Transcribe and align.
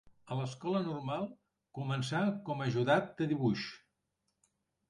A 0.35 0.35
l’Escola 0.37 0.79
Normal 0.85 1.27
començà 1.79 2.23
com 2.49 2.65
a 2.65 2.69
ajudat 2.73 3.15
de 3.21 3.29
Dibuix. 3.35 3.67